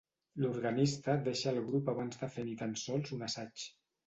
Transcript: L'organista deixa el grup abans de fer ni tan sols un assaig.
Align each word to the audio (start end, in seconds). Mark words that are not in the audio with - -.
L'organista 0.43 1.13
deixa 1.27 1.51
el 1.51 1.59
grup 1.67 1.93
abans 1.93 2.19
de 2.23 2.31
fer 2.39 2.47
ni 2.49 2.57
tan 2.63 2.75
sols 2.87 3.15
un 3.19 3.29
assaig. 3.31 3.69